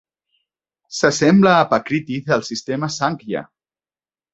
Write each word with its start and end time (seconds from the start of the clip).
S'assembla 1.01 1.53
a 1.59 1.69
Pakriti 1.75 2.21
del 2.33 2.49
sistema 2.51 2.95
Samkhya. 3.01 3.49